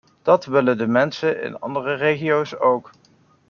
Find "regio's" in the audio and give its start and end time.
1.93-2.55